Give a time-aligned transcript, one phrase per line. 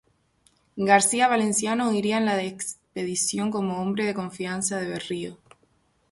[0.77, 5.37] García Valenciano iría en la expedición como hombre de confianza de Berrío.